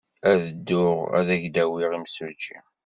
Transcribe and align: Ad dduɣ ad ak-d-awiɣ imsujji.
Ad 0.29 0.39
dduɣ 0.53 0.97
ad 1.19 1.27
ak-d-awiɣ 1.35 1.91
imsujji. 1.97 2.57